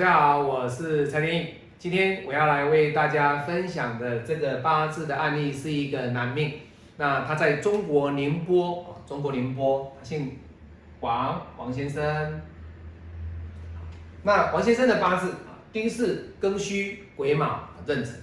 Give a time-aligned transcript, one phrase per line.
[0.00, 1.48] 大家好，我是蔡天。
[1.78, 6.54] 今天我要来为大家分享的这个八字的案例是一个男命。
[6.96, 10.38] 那他在中国宁波，中国宁波，姓
[11.00, 12.40] 王，王先生。
[14.22, 15.34] 那王先生的八字
[15.70, 18.22] 丁巳庚戌癸卯壬子。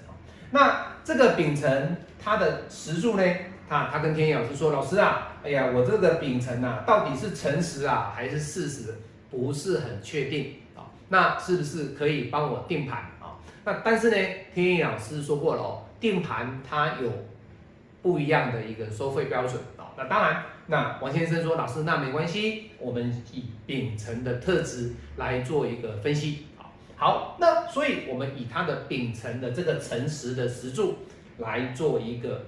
[0.50, 3.24] 那这个丙辰他的时柱呢？
[3.70, 8.96] 他他跟天意老师说，老师啊，哎呀，我这个丙辰呐，到底是辰时啊还是巳时？
[9.30, 10.56] 不是很确定，
[11.10, 13.38] 那是不是可以帮我定盘啊？
[13.64, 14.18] 那但是呢，
[14.54, 17.12] 天意老师说过了哦，定盘它有
[18.02, 19.92] 不一样的一个收费标准啊。
[19.98, 26.68] 那当然，那王先生说，老师那没关系，我们以秉承的特质来做一个分析啊。
[26.96, 30.98] 好，那所以我们以他的秉承的这个诚实的石柱
[31.38, 32.46] 来做一个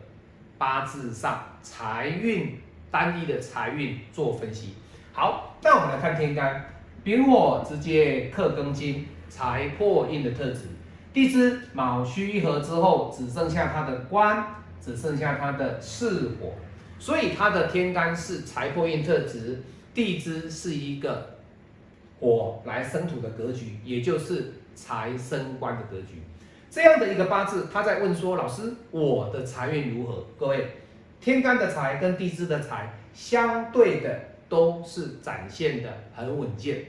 [0.57, 2.59] 八字上财运
[2.91, 4.73] 单一的财运做分析。
[5.11, 10.61] 好，那我们来看天干，丙火直接克庚金，财破印的特质。
[11.13, 14.45] 地支卯戌一合之后，只剩下它的官，
[14.79, 16.53] 只剩下它的巳火，
[16.99, 21.37] 所以它的天干是财破印特质，地支是一个
[22.19, 26.21] 火来生土的格局，也就是财生官的格局。
[26.69, 30.23] 这样的一个八字，他在问说，老师，我的财运如何？
[30.37, 30.67] 各位，
[31.19, 34.28] 天干的财跟地支的财相对的。
[34.49, 36.83] 都是展现的很稳健，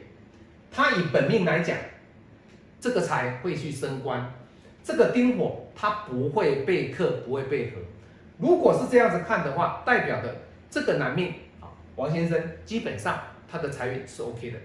[0.71, 1.77] 他以本命来讲，
[2.81, 4.33] 这个财会去升官，
[4.83, 7.77] 这个丁火它不会被克，不会被合。
[8.39, 10.35] 如果是这样子看的话，代表的
[10.71, 14.59] 这个男命啊，王先生基本上他的财运是 OK 的，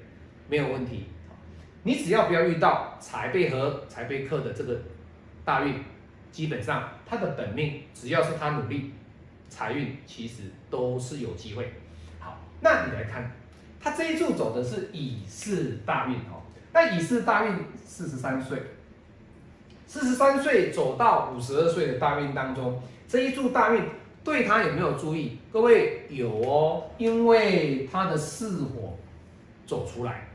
[0.47, 1.07] 没有问题。
[1.83, 4.79] 你只要不要遇到财被合、财被克的这个
[5.43, 5.83] 大运，
[6.31, 8.93] 基本上他的本命只要是他努力，
[9.49, 11.69] 财运其实都是有机会。
[12.61, 13.31] 那你来看，
[13.79, 16.41] 他这一柱走的是乙巳大运哦。
[16.73, 17.53] 那乙巳大运
[17.85, 18.59] 四十三岁，
[19.85, 23.83] 四十三岁走到五十二岁的大运当中，这一柱大运
[24.23, 25.37] 对他有没有注意？
[25.51, 28.97] 各位有哦，因为他的巳火
[29.67, 30.27] 走出来，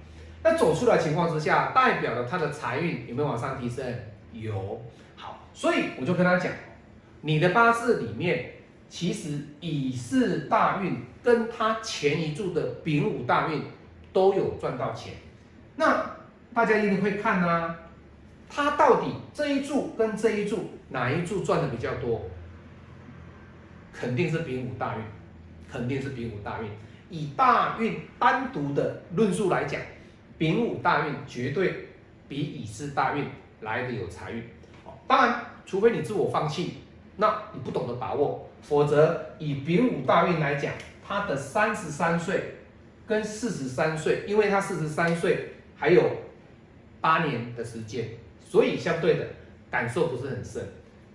[0.43, 3.85] 那走出来情况之下，代表了他的财运有没有往上提升？
[4.33, 4.81] 有。
[5.17, 6.53] 好，所以我就跟他讲，
[7.23, 8.53] 你的八字里面。
[8.93, 13.63] 其实乙巳大运跟他前一柱的丙午大运
[14.13, 15.15] 都有赚到钱，
[15.77, 16.17] 那
[16.55, 17.77] 大家一定会看啊，
[18.49, 22.23] 他到底这一柱跟这一柱哪一柱赚的比较多？
[23.93, 25.03] 肯定是丙午大运，
[25.71, 26.69] 肯定是丙午大运。
[27.11, 29.81] 以大运单独的论述来讲，
[30.39, 31.89] 丙午大运绝对
[32.29, 33.27] 比乙巳大运
[33.61, 34.43] 来的有财运。
[35.07, 36.79] 当然，除非你自我放弃。
[37.17, 40.73] 那你不懂得把握，否则以丙午大运来讲，
[41.11, 42.55] 他的三十三岁
[43.05, 46.09] 跟四十三岁，因为他四十三岁还有
[47.01, 48.11] 八年的时间，
[48.49, 49.27] 所以相对的
[49.69, 50.65] 感受不是很深。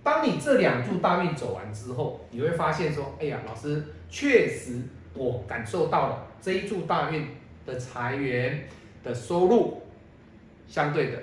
[0.03, 4.81] 当你这两柱大运走完之后，你会发现说，哎呀，老师确实
[5.13, 7.29] 我感受到了这一柱大运
[7.65, 8.67] 的财源
[9.01, 9.81] 的收入，
[10.67, 11.19] 相对的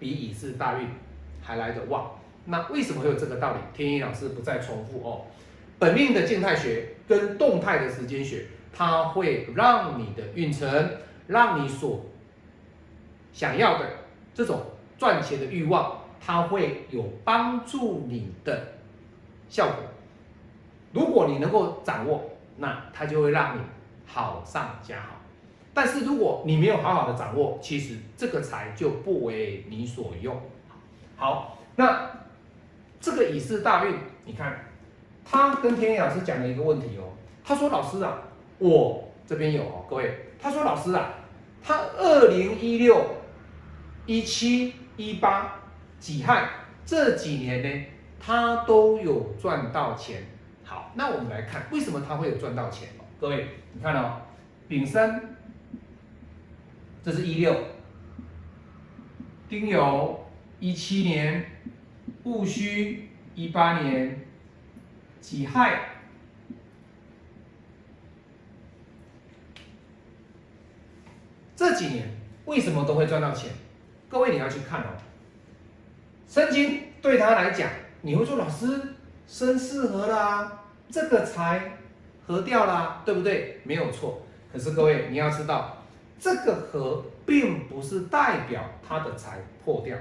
[0.00, 0.88] 比乙巳大运
[1.40, 2.18] 还来得旺。
[2.46, 3.60] 那为什么会有这个道理？
[3.72, 5.26] 天一老师不再重复哦。
[5.78, 10.90] 本命的静态学跟动态的时间学，它会让你的运程，
[11.26, 12.04] 让你所
[13.32, 13.86] 想要的
[14.34, 14.62] 这种
[14.98, 18.74] 赚钱的欲望，它会有帮助你的
[19.48, 19.76] 效果。
[20.92, 22.22] 如果你能够掌握，
[22.56, 23.62] 那它就会让你
[24.06, 25.16] 好上加好。
[25.74, 30.40] 但是如果你没有好好的掌握，其实这个财就不为你所用。
[31.16, 32.10] 好，那。
[33.04, 34.64] 这个乙巳大运，你看，
[35.24, 37.12] 他跟天野老师讲了一个问题哦。
[37.44, 38.22] 他说：“老师啊，
[38.58, 40.32] 我这边有哦，各位。
[40.38, 41.14] 他说：老师啊，
[41.62, 43.04] 他二零一六、
[44.06, 45.60] 一七、一八
[45.98, 46.48] 几亥
[46.84, 47.84] 这几年呢，
[48.20, 50.22] 他都有赚到钱。
[50.64, 53.04] 好，那我们来看为什么他会有赚到钱哦？
[53.20, 54.20] 各位，你看哦，
[54.68, 55.36] 丙申，
[57.02, 57.56] 这是一六，
[59.48, 60.16] 丁酉，
[60.60, 61.46] 一七年。”
[62.24, 64.24] 戊戌一八年，
[65.22, 65.80] 己亥
[71.56, 72.08] 这几年
[72.44, 73.50] 为什么都会赚到钱？
[74.10, 74.88] 各位你要去看哦。
[76.28, 77.70] 申金对他来讲，
[78.02, 78.94] 你会说老师
[79.28, 81.78] 申适合啦，这个财
[82.26, 83.60] 合掉啦，对不对？
[83.62, 84.22] 没有错。
[84.52, 85.84] 可是各位你要知道，
[86.18, 89.96] 这个合并不是代表他的财破掉。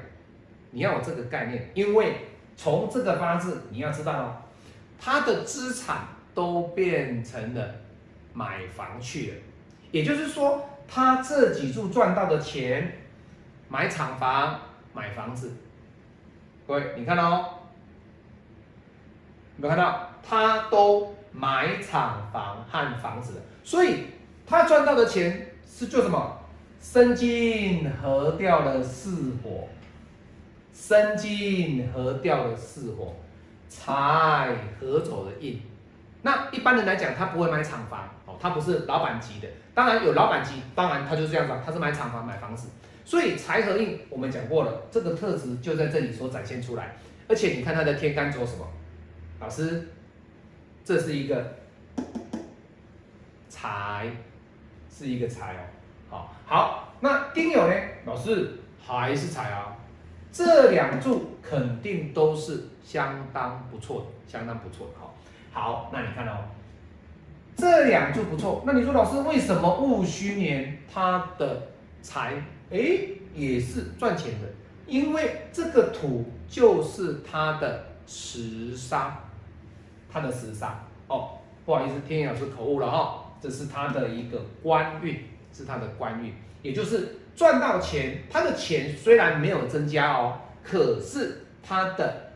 [0.72, 2.16] 你要有这个概念，因为
[2.58, 4.36] 从这个八字你要知道哦，
[5.04, 7.76] 他的资产都变成了
[8.34, 9.38] 买房去了，
[9.90, 13.00] 也就是说，他这几柱赚到的钱
[13.68, 14.60] 买厂房、
[14.94, 15.54] 买房子。
[16.68, 17.46] 各位，你看哦，
[19.58, 20.12] 有没有看到？
[20.24, 24.06] 他都买厂房和房子，所以
[24.46, 26.38] 他赚到的钱是做什么？
[26.80, 29.68] 生金合掉了四火，
[30.74, 33.16] 生金合掉了四火，
[33.72, 35.62] 财合走的印。
[36.24, 39.48] 那一般人来讲，他不会买厂房哦，他不是老板级的。
[39.74, 42.68] 当然有老板级，当然他就是这样子，他是买厂房、买房子。
[43.06, 46.96] 所以财和印我们讲过了，这个特质就在这里所展现出来。
[47.30, 48.68] 而且你看他的天干走什么？
[49.40, 49.88] 老师，
[50.84, 51.56] 这是一个
[53.48, 54.12] 财，
[54.90, 55.60] 是一个财哦。
[56.10, 57.74] 好，好，那丁酉呢？
[58.06, 59.78] 老师还是财啊？
[60.32, 64.94] 这两柱肯定都是相当不错的，相当不错的。
[65.00, 65.12] 哈，
[65.52, 66.46] 好，那你看哦，
[67.58, 68.64] 这两柱不错。
[68.66, 71.68] 那你说老师为什么戊戌年它的
[72.02, 72.42] 财
[72.72, 72.80] 哎
[73.36, 74.48] 也是赚钱的？
[74.88, 79.20] 因为这个土就是它的食杀，
[80.10, 81.40] 它的食杀哦。
[81.66, 85.20] 不好意思，天野老师口误了哈，这是它的一个官运，
[85.52, 87.18] 是它的官运，也就是。
[87.42, 92.34] 赚到钱，他的钱虽然没有增加哦，可是他的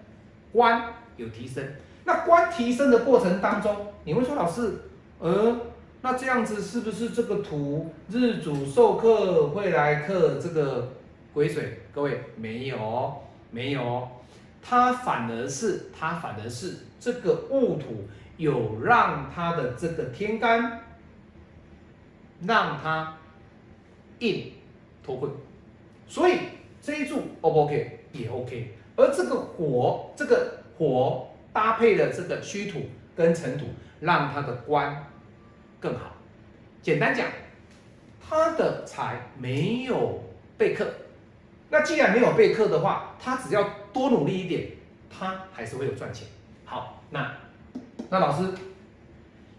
[0.51, 0.81] 官
[1.15, 1.63] 有提升。
[2.05, 4.79] 那官提升的过程当中，你会说老师，
[5.19, 5.55] 呃，
[6.01, 10.91] 那这样子是不是这个土日主授课会来克这个
[11.35, 11.81] 癸水？
[11.93, 13.21] 各位没有，
[13.51, 14.09] 没有，
[14.59, 18.07] 他反而是他反而是这个戊土
[18.37, 20.79] 有让他的这个天干
[22.41, 23.17] 让他
[24.17, 24.51] 硬。
[25.05, 25.31] 脱困，
[26.07, 26.39] 所以
[26.81, 32.81] 这一柱 O 不 OK 也 OK，而这个火，这个火搭配了这个虚土
[33.15, 33.65] 跟尘土，
[33.99, 35.05] 让他的官
[35.79, 36.15] 更好。
[36.81, 37.27] 简单讲，
[38.19, 40.23] 他的财没有
[40.57, 40.87] 被克，
[41.69, 44.69] 那既然没有被克的话，他只要多努力一点，
[45.09, 46.27] 他还是会有赚钱。
[46.65, 47.31] 好，那
[48.09, 48.49] 那老师，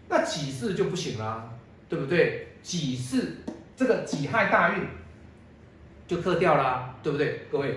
[0.09, 1.53] 那己巳就不行了，
[1.87, 2.47] 对不对？
[2.61, 3.37] 己巳
[3.75, 4.83] 这个己亥大运。
[6.07, 7.41] 就克掉啦，对不对？
[7.51, 7.75] 各位，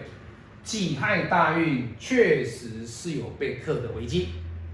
[0.62, 4.28] 己亥大运确实是有被克的危机，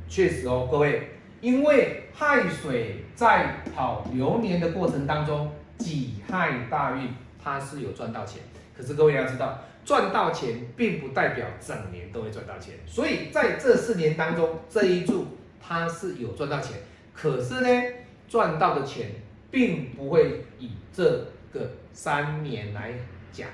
[0.08, 1.08] 确实哦，各位，
[1.40, 7.08] 因为亥水在跑流年的过程当中，己亥大运
[7.42, 8.42] 它是有赚到钱，
[8.76, 15.26] 可是各位要知道，赚到钱并不代表整年都会赚到钱，所以在这四年当中，这一柱
[15.66, 16.76] 它是有赚到钱，
[17.14, 17.82] 可是呢，
[18.28, 19.12] 赚到的钱
[19.50, 22.92] 并不会以这个三年来。
[23.36, 23.48] 讲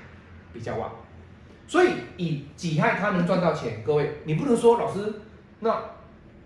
[0.53, 0.91] 比较旺，
[1.67, 5.13] 所以以己亥他能赚到钱，各位你不能说老师，
[5.59, 5.83] 那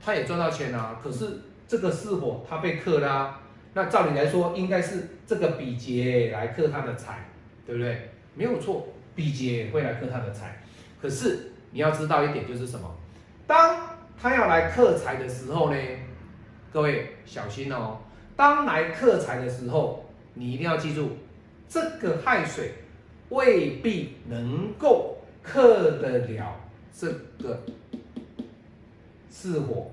[0.03, 3.39] 他也赚到钱啊，可是这个巳火他被克啦，
[3.73, 7.29] 那照理来说应该是这个比劫来克他的财，
[7.65, 8.09] 对不对？
[8.33, 10.63] 没有错，比劫会来克他的财，
[11.01, 12.89] 可是你要知道一点就是什么，
[13.45, 13.77] 当
[14.19, 15.77] 他要来克财的时候呢，
[16.71, 17.99] 各位小心哦，
[18.35, 20.05] 当来克财的时候，
[20.35, 21.17] 你一定要记住
[21.67, 22.71] 这个亥水。
[23.29, 26.55] 未必能够克得了
[26.95, 27.07] 这
[27.41, 27.61] 个
[29.29, 29.91] 巳火，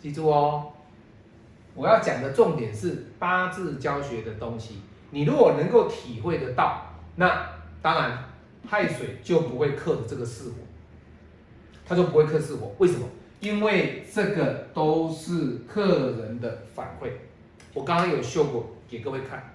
[0.00, 0.72] 记住哦。
[1.74, 4.80] 我要讲的重点是八字教学的东西，
[5.10, 6.82] 你如果能够体会得到，
[7.16, 7.48] 那
[7.82, 8.24] 当然
[8.66, 10.56] 亥水就不会克的这个巳火，
[11.84, 12.72] 他就不会克巳火。
[12.78, 13.06] 为什么？
[13.40, 17.10] 因为这个都是客人的反馈，
[17.74, 19.53] 我刚刚有秀过给各位看。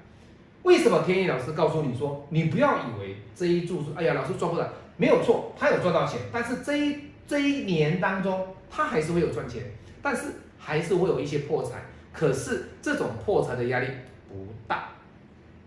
[0.69, 6.95] 为什么天意老师告诉你说，你不要以为这一注，哎呀，老师赚不了，没有错，他有赚到钱，但是这一
[7.27, 9.63] 这一年当中，他还是会有赚钱，
[9.99, 10.25] 但是
[10.59, 11.81] 还是会有一些破财，
[12.13, 13.87] 可是这种破财的压力
[14.27, 14.89] 不大，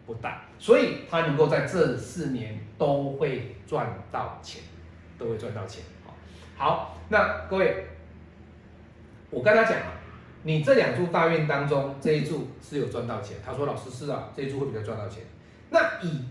[0.06, 4.62] 不大，所以他能够在这四年都会赚到钱，
[5.18, 5.82] 都会赚到钱。
[6.06, 6.14] 好，
[6.56, 7.86] 好，那各位，
[9.30, 9.98] 我跟他讲啊。
[10.44, 13.36] 你这两注大运当中，这一注是有赚到钱。
[13.44, 15.22] 他说：“老师是啊，这一注会比较赚到钱。”
[15.70, 16.24] 那以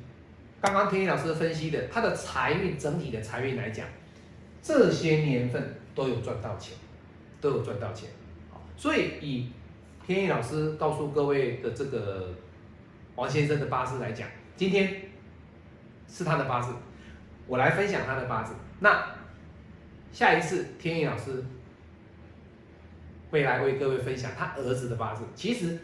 [0.60, 3.88] 刚刚天一老师分析的他的财运整体的财运来讲，
[4.62, 6.76] 这些年份都有赚到钱，
[7.40, 8.10] 都有赚到钱。
[8.52, 9.50] 好，所以以
[10.06, 12.34] 天一老师告诉各位的这个
[13.16, 14.28] 王先生的八字来讲，
[14.58, 14.94] 今天
[16.10, 16.74] 是他的八字，
[17.48, 18.54] 我来分享他的八字。
[18.82, 19.06] 那
[20.12, 21.42] 下一次天一老师。
[23.32, 25.24] 未来为各位分享他儿子的八字。
[25.36, 25.78] 其实，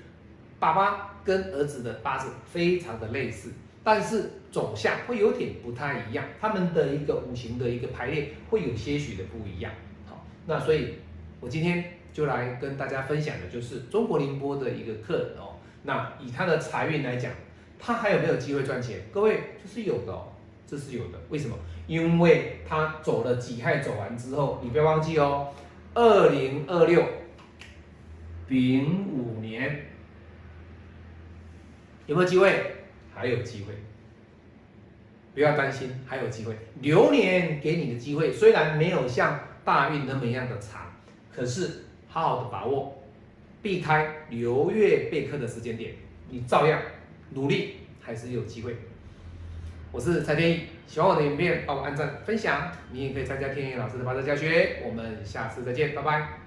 [0.59, 3.51] 爸爸跟儿子的八字非常的类似，
[3.83, 6.25] 但是走向会有点不太一样。
[6.39, 9.71] 他们的一个五行的一个排列会有些许的不一样。
[10.05, 10.95] 好，那所以，
[11.39, 15.55] 我今天就来跟大家分享的就是中国宁波的一个客人哦。
[15.83, 17.31] 那以他的财运来讲，
[17.79, 18.99] 他还有没有机会赚钱？
[19.11, 20.33] 各位，这是有的哦，
[20.65, 21.19] 这是有的。
[21.29, 21.55] 为什么？
[21.87, 25.47] 因为他走了己亥走完之后，你不要忘记哦，
[25.93, 27.01] 二零二六
[28.47, 29.85] 丙午年
[32.05, 32.75] 有没有机会？
[33.13, 33.73] 还有机会，
[35.33, 36.55] 不要担心，还有机会。
[36.81, 40.93] 流年给你的机会虽然没有像大运那么样的长，
[41.33, 43.03] 可是好好的把握，
[43.61, 45.95] 避开流月备课的时间点，
[46.29, 46.79] 你照样
[47.31, 48.75] 努力，还是有机会。
[49.91, 52.71] 我是蔡天意，喜欢我的影片，帮我按赞分享。
[52.91, 56.46] 你也可以参加天意老师的八字教学，我们下次再见，拜拜。